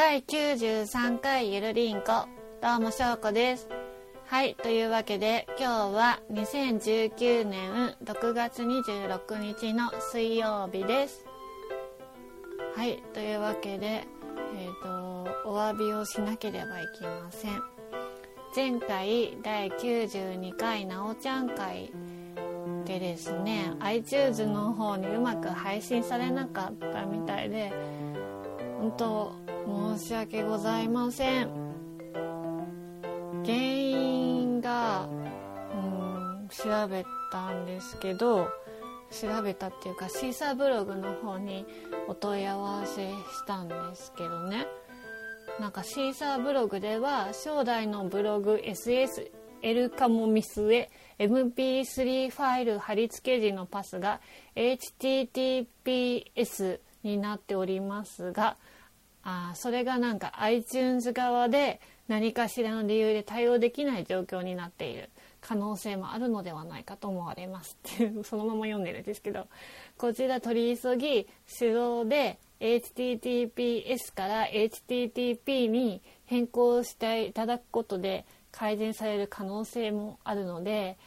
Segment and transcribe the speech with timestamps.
[0.00, 2.26] 第93回ゆるりんこ。
[2.62, 3.68] どうもしょうこです。
[4.28, 11.26] はいというわけで今日は2019年6月26日の水曜日です。
[12.74, 14.82] はいというわけでえっ、ー、
[15.44, 17.60] とお詫びをしなければいけません。
[18.56, 21.92] 前回第92回なおちゃん会
[22.86, 27.70] でですね iTunes の方にうまく配信されなかったみたいで
[28.80, 31.50] 本当申し訳ございません。
[33.44, 35.08] 原因が
[35.74, 38.48] うん調べたんですけど
[39.10, 41.66] 調べたっていうかシーサーブログの方に
[42.08, 43.14] お問い合わせし
[43.46, 44.66] たんですけどね。
[45.58, 54.20] なんかシーサーブログでは将来のブログ SSL 化も見据え MP3 ファイル貼り付け時のパスが
[54.56, 55.66] HTTPS
[57.02, 58.56] になっておりますが
[59.22, 69.46] あそれがなんか iTunes 側で何かしらの理由で対応できない状況になっている可能性もあるのではないかと思われますっていうそのまま読んでるんですけど
[69.96, 71.26] こちら取り急ぎ
[71.58, 80.98] 手動で HTTPS から HTTP に変更していただくことで改善される可能性もあるので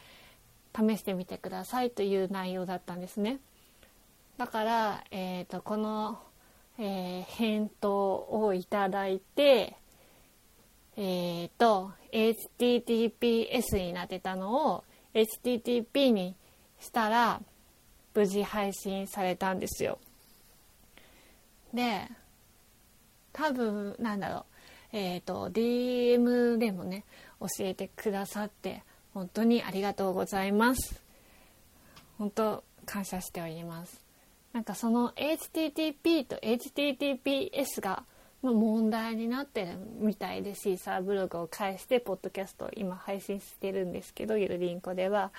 [0.76, 3.38] 試してみてくださいという内容だったんですね。
[4.36, 6.18] だから、えーと、この、
[6.78, 9.76] えー、返答をいただいて、
[10.96, 16.36] えーと、HTTPS になってたのを HTTP に
[16.80, 17.40] したら
[18.14, 19.98] 無事配信されたんですよ。
[21.72, 22.08] で
[23.32, 24.44] 多分なんだろう。
[24.92, 27.04] えっ、ー、と DM でもね
[27.40, 31.02] 教えてくださって本当にありがとうございます。
[32.18, 34.03] 本当感謝しております。
[34.54, 38.04] なんかその HTTP と HTTPS が
[38.40, 45.32] 問題になってるみたいでシーサーブログを介してポッドキャストを今配信してるんですけどゆるりんこでは。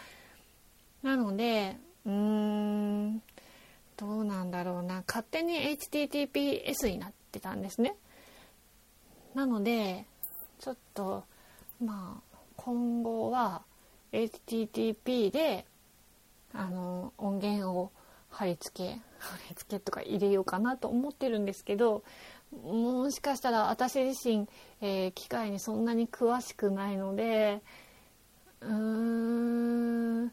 [1.02, 3.22] なのでうーん
[3.96, 5.02] どうなんだろうな。
[5.08, 7.96] 勝手に HTTPS になってたんですね。
[9.34, 10.04] なので
[10.60, 11.24] ちょっと
[11.82, 13.62] まあ今後は
[14.12, 15.66] HTTP で
[16.54, 17.92] あの音源を
[18.36, 22.04] 貼り付け貼り付けとか入れようかなと思ってるんですけど
[22.64, 24.48] もしかしたら私自身、
[24.82, 27.62] えー、機械にそんなに詳しくないので
[28.62, 30.26] うーん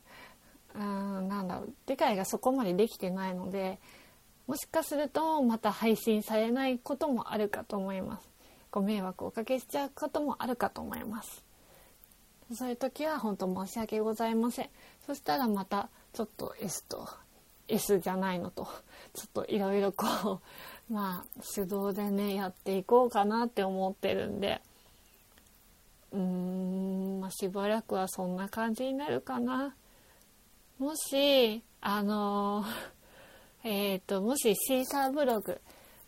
[0.74, 3.78] なんだろう理解がそこまでできてないので
[4.46, 8.28] もしかするとまた配信されないこともあるかと思います。
[8.70, 11.44] ご迷惑をおかけしちゃうこともあるかと思います。
[12.54, 14.70] そういう時は本当申し訳ございません。
[15.06, 17.08] そしたらまたちょっと S と
[17.72, 18.68] S じゃないのと
[19.14, 20.40] ちょっといろいろこう
[20.92, 24.60] まあ手動でねやっていこうかなって思ってるんで
[26.12, 29.74] うーんまあしばらくはそんな感じになるかな
[30.78, 32.64] もしあの
[33.64, 35.60] えっ、ー、 ともしシーサーブログ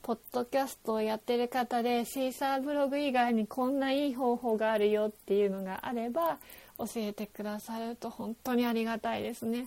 [0.02, 6.38] ポッドキャストをやってる方でシーサーブログ以外にこんないい方法があるよっていうのがあれば
[6.76, 9.66] 教えてくださると本当にありがたいですね。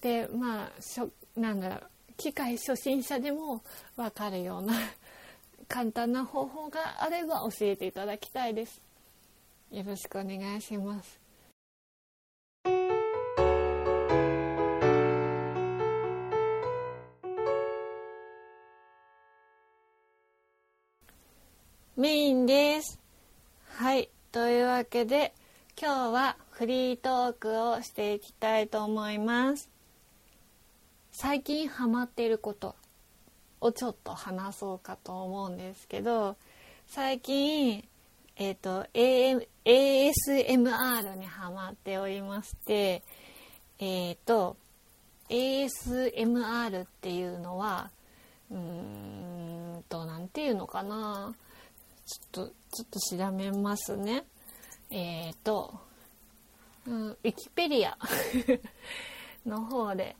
[0.00, 1.82] でまあしょなんだろう
[2.16, 3.62] 機械初心者でも
[3.96, 4.74] 分かるような
[5.68, 8.80] 簡単な方法があれば教えていただきたいです。
[9.70, 11.20] よろしくお願いします。
[21.96, 22.98] メインです。
[23.74, 24.08] はい。
[24.32, 25.34] というわけで、
[25.80, 29.68] 今日はフリートークをしていきたいと思います。
[31.12, 32.76] 最近ハマっていること
[33.60, 36.36] をちょっと話そうかと思うんですけど、
[36.86, 37.84] 最近、
[38.36, 43.02] えっ、ー、と、AM、ASMR にハマっておりまして、
[43.78, 44.56] えっ、ー、と、
[45.28, 47.90] ASMR っていうのは、
[48.50, 48.58] うー
[49.78, 51.34] んと、なんていうのかな。
[52.06, 54.24] ちょっと、ちょっと調べますね。
[54.90, 55.78] えっ、ー、と、
[56.86, 57.96] うん、ウィキペディア
[59.46, 60.16] の方で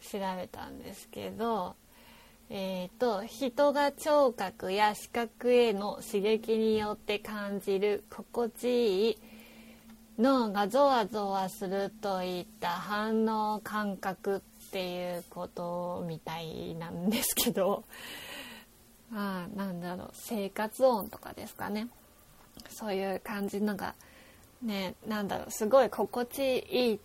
[0.00, 1.76] 調べたんですけど、
[2.50, 9.18] えーと、人が聴覚や視覚への刺激によって感じる心地いい
[10.18, 17.84] 脳がゾワゾワするといった反応感覚っていうことみたいなんですけど
[19.14, 21.88] あなんだろう生活音とかですかね。
[22.70, 23.94] そういう感じのが
[24.60, 27.00] ねなんだろうすごい心地いい。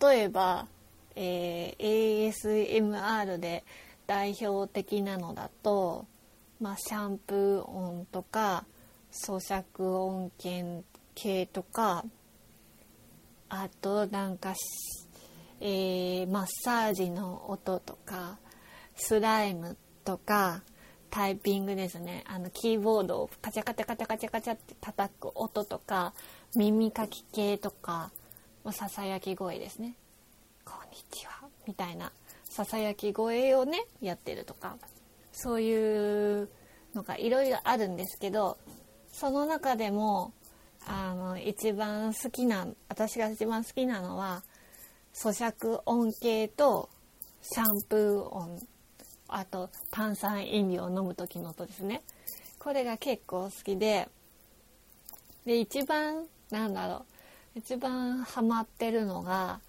[0.00, 0.68] 例えば、
[1.16, 3.64] えー、ASMR で
[4.06, 6.06] 代表的なのだと
[6.62, 8.64] まあ、シャンプー音とか
[9.10, 10.84] 咀嚼音源
[11.16, 12.04] 系とか
[13.48, 14.54] あとなんか、
[15.60, 18.38] えー、マッサージの音とか
[18.94, 20.62] スライムとか
[21.10, 22.22] タイピングですね。
[22.28, 26.14] あのキーボードをカチャカチャカチャカチャカチャって叩く音とか
[26.54, 28.12] 耳かき系とか
[28.70, 29.96] ささやき声ですね
[30.92, 32.12] 「こんにちは」みたいな
[32.44, 34.76] ささやき声をねやってるとか
[35.32, 36.50] そういう
[36.94, 38.58] のがいろいろあるんですけど
[39.10, 40.34] その中でも
[40.86, 44.42] あの一番好きな私が一番好きなのは
[45.14, 46.90] 咀嚼音系と
[47.40, 48.60] シャンプー音
[49.28, 52.02] あと炭酸飲料を飲む時の音ですね。
[52.58, 54.10] これが結構好きで
[55.46, 57.06] で一番なんだろ
[57.56, 59.62] う一番ハマってるのが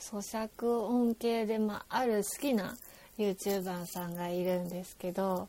[0.00, 2.76] 咀嚼音系で、まあ、ある好きな
[3.18, 5.48] YouTuber さんがいるんですけど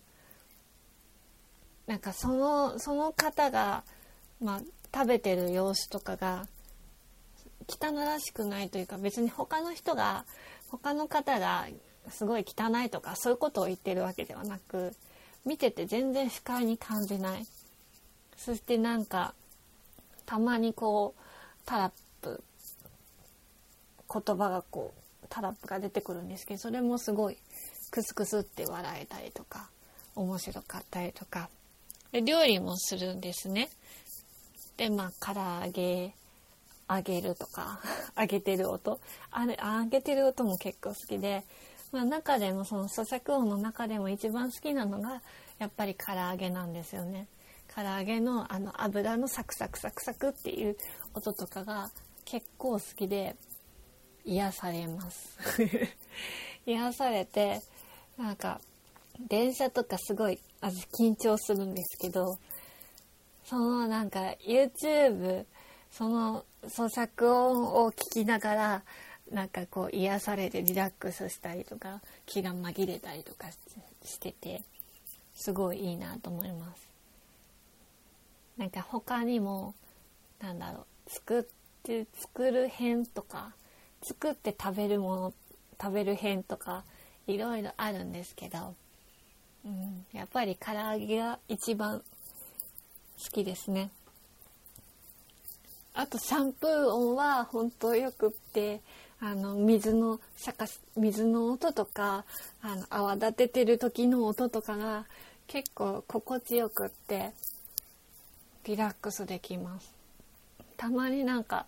[1.88, 3.84] なんかそのその方が、
[4.42, 4.62] まあ、
[4.94, 6.48] 食べてる様子とかが
[7.68, 10.26] 汚らしくないというか別に他の人が
[10.70, 11.68] 他の方が
[12.10, 14.94] すごい汚いとかそういうことを言ってるわけではなく
[15.46, 17.46] 見てて全然不快に感じない。
[18.38, 19.34] そしてなんか
[20.26, 21.22] たまにこう
[21.66, 21.92] タラ
[24.12, 24.94] 言葉がこ
[25.24, 27.38] うタラップが出てくるんですけどそれもすごい
[27.92, 29.70] クスクスって笑えたりとか
[30.16, 31.50] 面白かったりとか。
[32.12, 33.70] で料理もするんですね。
[34.76, 36.14] でまあ唐揚げ
[36.90, 37.80] 揚げるとか
[38.20, 39.00] 揚げてる音。
[39.32, 41.46] あれ揚げてる音も結構好きで
[41.92, 45.22] まあ、中でもその咀嚼音の中でも一番好きなのが
[45.60, 47.28] やっぱり唐揚げなんですよね。
[47.74, 50.78] 唐揚げのあの油のサクサクサクサクっていう
[51.14, 51.90] 音とかが
[52.26, 53.36] 結構好きで
[54.26, 55.38] 癒されます
[56.66, 57.62] 癒されて
[58.18, 58.62] なんか
[59.28, 62.38] 電車とかすごい緊張するんですけど
[63.46, 65.46] そのなんか YouTube
[65.92, 68.84] その咀嚼音を聞きながら
[69.32, 73.50] なんかこう癒されてリラックスしたりとか気が紛れたりとか
[74.04, 74.62] してて
[75.34, 76.90] すごいいいなと思います。
[78.58, 79.74] なんか他にも
[80.40, 81.44] なんだろう作っ
[81.84, 83.54] て作る編とか
[84.02, 85.34] 作って食べるもの
[85.82, 86.84] 食べる編とか
[87.28, 88.76] いろいろあるんですけど、
[89.66, 92.04] うん、やっぱり唐揚げが一番好
[93.32, 93.92] きですね。
[95.94, 98.82] あとシャンプー音は本当よくって
[99.20, 100.66] あの水のシャカ
[100.96, 102.26] 水の音とか
[102.62, 105.06] あの泡立ててる時の音とかが
[105.48, 107.32] 結構心地よくって
[108.64, 109.94] リラックスできます
[110.78, 111.66] たまになんか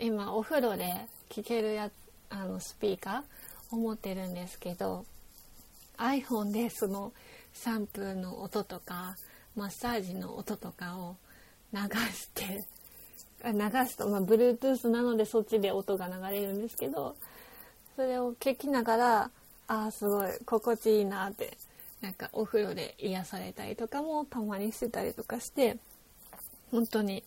[0.00, 0.94] 今お風呂で
[1.28, 1.90] 聴けるや
[2.30, 5.04] あのスピーカーを持ってるんですけど
[5.98, 7.12] iPhone でその
[7.52, 9.16] シャンプーの音とか
[9.56, 11.16] マッサージの音とかを
[11.72, 11.80] 流
[12.12, 12.64] して
[13.44, 17.16] 流すと、まあ、Bluetooth なのでそっちで音が流れるんですけど
[17.96, 19.30] それを聞きながら
[19.66, 21.56] ああすごい心地いいなって
[22.00, 25.76] なんかお風呂で癒されたりとかもたまにしてたりとかして
[26.70, 27.24] 本当に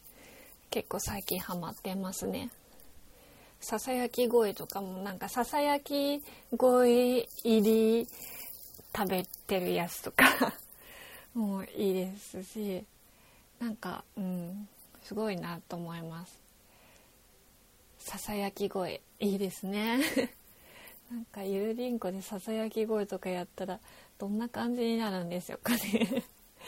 [0.69, 2.50] 結構最近ハマってますね。
[3.62, 6.22] ささやき声とかもなんかささやき
[6.58, 8.08] 声入り
[8.94, 10.25] 食べてるやつとか
[11.36, 12.84] もういいですし
[13.60, 14.68] なんかうん
[15.03, 16.41] すごいなと思います。
[18.00, 20.00] ささやき声いいですね。
[21.12, 23.80] なんかゆるりんこでささやき声とかやったら
[24.18, 26.24] どんな感じになるんでしょうかね。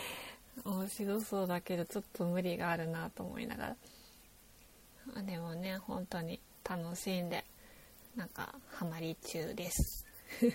[0.64, 3.76] 面白そうだけどちょっと無理があるなと思いなが
[5.16, 5.24] ら。
[5.24, 6.40] でもね本当に。
[6.68, 7.44] 楽しんで
[8.16, 10.06] なんかハマり中です。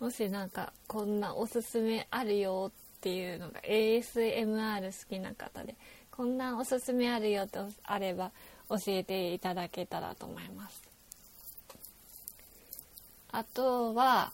[0.00, 5.74] もしなんかこんなおすすめあるよっていうのが ASMR 好きな方で
[6.10, 8.32] こんなおすすめあるよとあれば
[8.68, 10.82] 教えていただけたらと思います。
[13.30, 14.32] あとは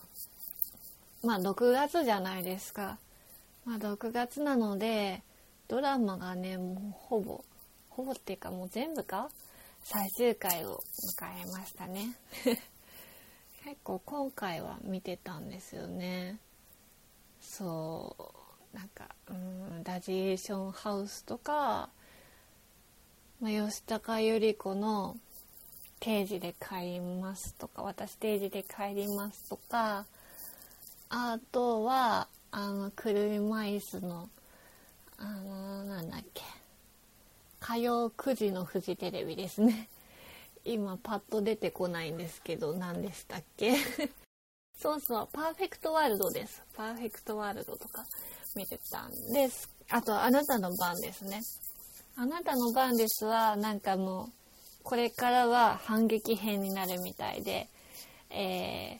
[1.23, 2.97] まあ6月じゃないですか。
[3.65, 5.23] まあ6月なので
[5.67, 7.43] ドラマがねもうほぼ
[7.89, 9.29] ほぼっていうかもう全部か
[9.83, 10.81] 最終回を
[11.19, 12.15] 迎えましたね。
[13.65, 16.39] 結構今回は見てたんですよね。
[17.41, 18.15] そ
[18.73, 21.89] うなんかうんラジエーションハウスとか、
[23.41, 25.17] まあ、吉高由里子の
[25.99, 30.05] 「定時で帰ります」とか「私定時で帰ります」とか
[31.09, 34.29] あとはあの車椅子の
[35.17, 36.62] あのなんだっけ。
[37.63, 39.87] 火曜9時のフジテレビですね。
[40.65, 43.75] 今パッと出てこないんですけど何でしたっけ？
[44.77, 46.61] そうそうパーフェクトワールドです。
[46.75, 48.05] パーフェクトワールドとか
[48.55, 49.69] 見てたんです。
[49.89, 51.41] あとあなたの番ですね。
[52.17, 54.29] あなたの番ですはなんかもう
[54.83, 57.69] これからは反撃編になるみたいで
[58.29, 58.99] え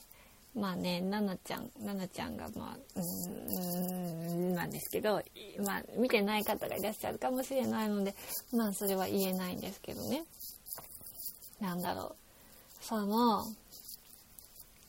[0.54, 5.22] まあね、ななちゃん、ななちゃんが、まあ、うーん、なんですけど、
[5.64, 8.14] まあ、見てない方がいらっしゃるかもしれないので、
[8.52, 10.24] まあ、それは言えないんですけどね。
[11.60, 12.14] なんだろ
[12.80, 12.84] う。
[12.84, 13.46] その、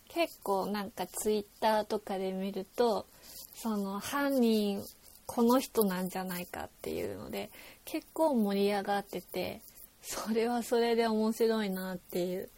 [0.10, 3.08] 結構なんかツイッターとかで見ると、
[3.56, 4.84] その犯人、
[5.26, 7.50] この人なんじゃないかっていうので、
[7.86, 9.62] 結構盛り上がってて、
[10.02, 12.50] それはそれで面白いなっていう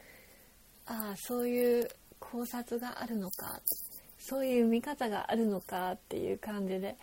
[0.90, 1.90] ああそういう
[2.32, 3.62] 考察があるのか
[4.20, 6.98] そういう見方があるのかっていう感じで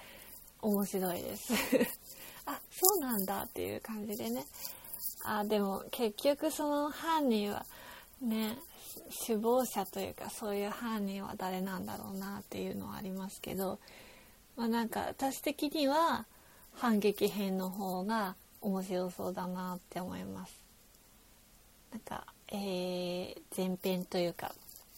[0.61, 1.53] 面白いです。
[2.47, 4.45] あそうなんだっていう感じでね。
[5.25, 7.65] あでも結局その犯人は
[8.21, 8.59] ね
[9.27, 13.79] 首謀者というかそういう犯人は誰なんだろうなっていうのはありますけど
[14.57, 16.27] まあなんか私的には
[16.75, 20.53] 反撃編の方が面白そうだなって思います。
[21.91, 24.55] なんかえー、前編というか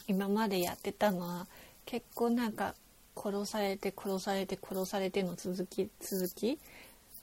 [0.09, 1.47] 今までやってたのは
[1.85, 2.75] 結構なんか
[3.17, 6.59] 殺されて殺されて殺されての続き続き？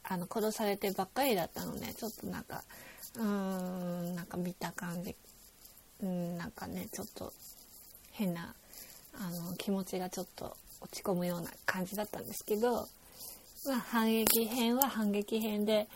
[0.04, 2.64] あの殺されてばっかりだったのでちょっとなんか
[3.16, 5.16] うーんなんか見た感じ。
[6.02, 7.32] うんなんかねちょっと
[8.12, 8.54] 変な
[9.14, 12.88] あの気持ちがちょっと落ち込むような感じだったんですけど、
[13.66, 15.88] まあ、反撃編は反撃編で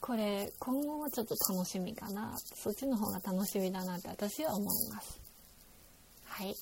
[0.00, 2.36] これ今後はちょっと楽しみかな。
[2.54, 5.23] そっちの方が楽しみだなって私は思います。
[6.34, 6.56] はい。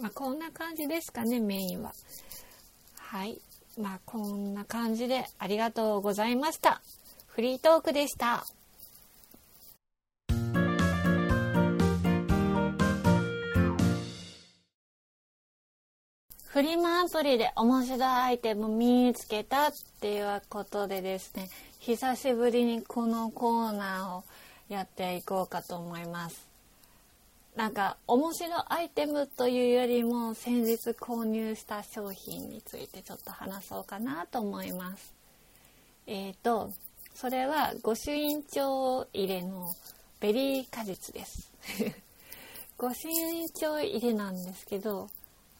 [0.00, 1.92] まあこんな感じですかねメインは。
[2.98, 3.40] はい。
[3.80, 6.82] まあこんな感じでありがとうございました。
[7.28, 8.44] フリートークでした。
[16.46, 24.24] フリマアプリで面白いアイテム見つけたっていうことでですね久しぶりにこのコーナーを
[24.68, 26.53] やっていこうかと思います。
[27.56, 35.14] なんか面白アイテムというよりも先日購入した商品についてちょっと話そうかなと思います。
[36.06, 36.72] えっ、ー、と
[37.14, 39.72] それは御朱印帳入れの
[40.18, 41.52] ベリー果実です。
[42.76, 45.08] 御朱印帳入れなんですけど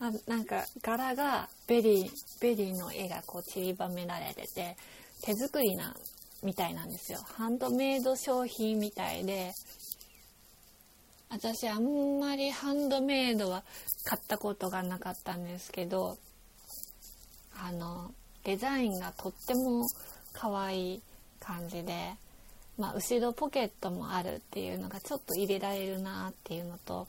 [0.01, 4.77] あなんか柄がベリーベリーの絵がこう散りばめられてて
[5.23, 5.95] 手作りな
[6.43, 7.21] みたいなんですよ。
[7.37, 9.53] ハンドメイド商品みたいで
[11.35, 13.65] 私あんまりハンドメイドは
[14.05, 16.17] 買ったことがなかったんですけど
[17.59, 18.13] あの
[18.45, 19.85] デザインがとっても
[20.33, 21.03] 可愛い
[21.41, 22.15] 感じで、
[22.79, 27.09] まあ、後ろポケットもあるっていうのがちょっと入れられるなっていうのと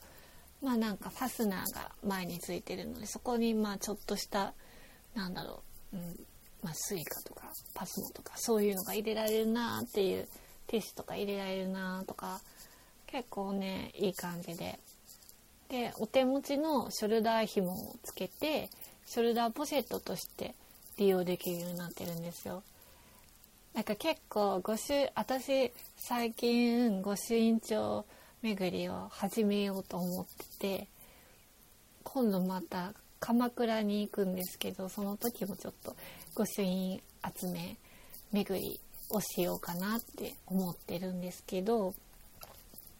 [0.63, 4.55] まあなんかファスナーが前についてるのでそこにまあちょっとした
[5.13, 5.62] なんだろ
[5.94, 6.01] う、うん
[6.63, 7.44] まあ、 Suica とか
[7.75, 10.27] PASMO とかそういうのが入れられるなっていう
[10.65, 12.41] ティッシュとか入れられるなとか
[13.15, 14.77] 結構ねいい感じで
[15.69, 18.69] でお手持ちのショルダー紐をつけて
[19.05, 20.53] ショルダーポシェットとして
[20.98, 22.62] 利用できるようになってるんですよ。
[23.74, 28.05] なんか結構御朱私最近御朱印帳
[28.41, 30.25] 巡りを始めようと思っ
[30.60, 30.88] てて
[32.03, 35.95] 今度また鎌倉に行くんですけどその時もちょっと
[36.36, 37.01] 御朱印
[37.39, 37.77] 集め
[38.34, 38.79] 巡り
[39.10, 41.93] をしようかなって思ってるんですけど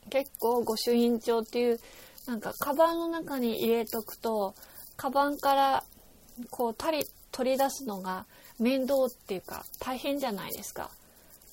[0.10, 1.80] 結構御朱印帳っていう
[2.28, 4.56] なんかカバンの中に入れとくと
[4.98, 5.84] カバンから
[6.50, 8.26] こう取り取り出すのが
[8.60, 10.90] 面倒っていうか大変じゃないですか。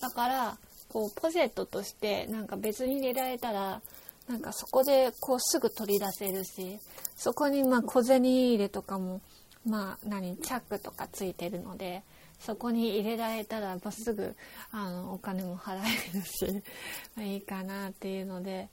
[0.01, 3.81] だからこうポシェットとしてなんか別に入れられたら
[4.29, 6.79] なんかそこでこうすぐ取り出せるし
[7.17, 9.21] そこにま小銭入れとかも
[9.65, 12.03] まあ何チャックとかついてるので
[12.45, 14.37] そこに入れられたらまっすぐ
[14.71, 16.63] あのお金も払えるし
[17.15, 18.69] まあいいかなっていうので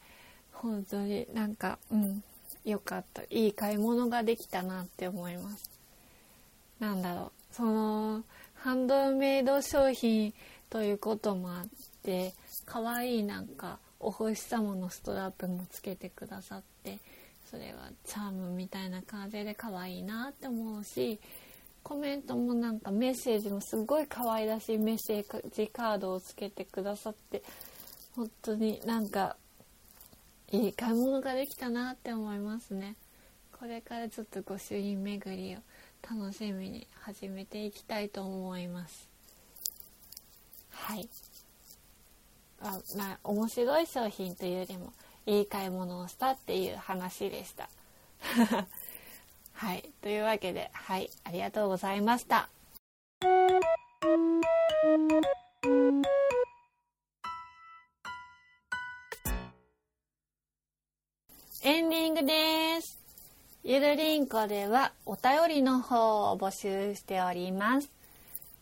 [0.52, 2.24] 本当になんかうん
[2.66, 5.70] よかったいい買い物ができたなって思います。
[6.80, 8.24] なんだろうその
[8.56, 10.34] ハンドメイド商品
[10.70, 11.68] ということもあっ
[12.04, 12.34] て
[12.66, 17.00] 可愛いなんかお星様のストラップもつけてくださって
[17.50, 21.20] それはチャームみたいな感じで可愛いなって思うし
[21.84, 27.42] コメントもなんかメッセージもすごい可愛らしいメッセージカードをつけてくださって
[28.16, 29.38] 本当になんか
[30.52, 32.96] いい買い物ができたなって思いますね。
[33.60, 35.60] これからちょっと御朱印巡りを
[36.10, 39.08] 楽しみに始めていきたいと思います。
[40.72, 41.10] はい。
[42.62, 44.94] あまあ面白い商品というよりも
[45.26, 47.70] いい買い物をしたっていう話でした。
[49.60, 49.84] はい。
[50.02, 51.10] というわけではい。
[51.26, 52.48] ありがとうございました。
[61.62, 63.02] エンディングです。
[63.66, 67.92] ゆるりんこではお便りの方を募集しております。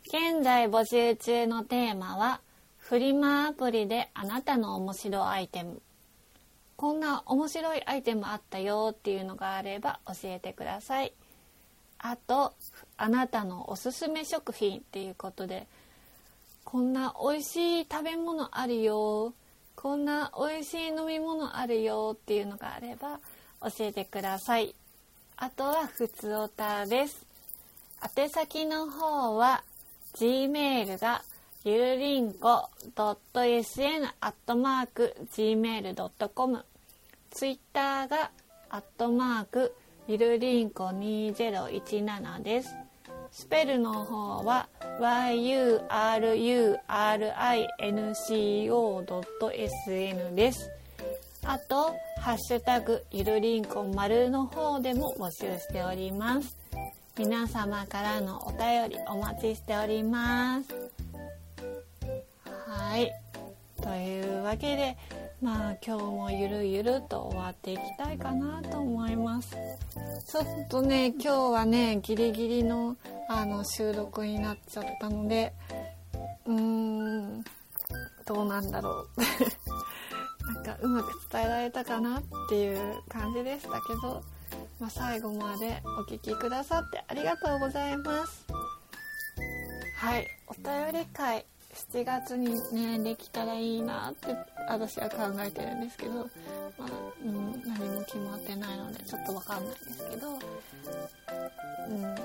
[0.06, 2.42] 現在募集中のテーマは
[2.80, 5.80] フリマアプリであなたの面白アイテム。
[6.78, 11.12] こんな面白いアイテムあったよっていうのがあれば教えてください。
[11.98, 12.54] あと
[12.96, 15.66] あなたのおすすめ食品っていうことで
[16.64, 19.34] こんな美味しい食べ物あるよ
[19.76, 23.20] こんな美味しい飲み物あるよっていうのがあれば
[23.62, 24.76] 教えてください。
[25.38, 27.26] あとはふつおたです。
[28.18, 29.64] 宛先の方は
[30.16, 31.24] gmail が
[31.70, 36.64] ゆるりんこ .sn アットマーク gmail.com
[37.32, 38.32] ツイッターが
[38.70, 39.76] アットマーク
[40.08, 42.74] ゆるりんこ2017です。
[43.32, 44.70] スペルの方は
[45.02, 45.56] yurinco.sn
[50.36, 50.72] です。
[51.44, 51.94] あと
[52.24, 56.56] 「ハッシュタグゆるりんこ丸」の方でも募集しております。
[57.18, 60.87] 皆様からのお便りお待ちしております。
[63.88, 64.98] というわけで
[65.42, 69.56] まあ今日もゆるゆると終わっていきたいかなと思います。
[70.28, 72.98] ちょっとね今日はねギリギリの
[73.30, 75.54] あの収録になっちゃったので
[76.46, 77.44] うーん
[78.26, 79.22] どうなんだろう。
[80.54, 84.22] なんかうまく伝えられたかなっていう感じでしたけど、
[84.80, 88.46] まあ、最後までお聴きくださってありがとうございます。
[89.98, 91.46] はいお便り会
[91.92, 94.36] 7月にねできたらいいなって
[94.68, 96.14] 私は考えてるんですけど、
[96.78, 96.90] まあ
[97.24, 102.16] うん、何も決まってないのでちょっと分かんないんですけど、うん、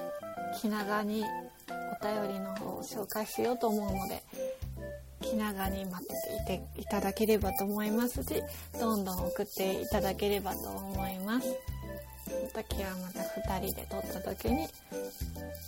[0.58, 1.24] 気長に
[2.00, 4.22] お便りの方を紹介しようと思うので
[5.20, 6.06] 気長に待っ
[6.46, 8.42] ていていただければと思いますし
[8.80, 11.46] どんどん送っていただければと思います。
[12.24, 14.66] その時はまた2人で撮った時に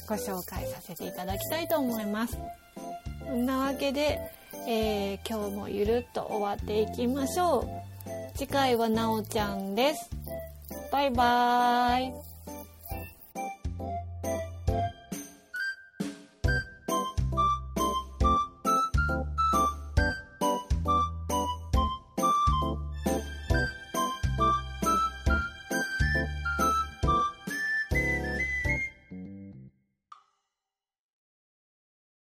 [0.08, 2.38] ご紹介させていただきたいと思います。
[3.26, 4.20] そんなわけで、
[4.66, 7.68] えー、今日もゆるっと終わっていきましょう。
[8.36, 10.10] 次回はなおちゃんです。
[10.92, 12.33] バイバーイ。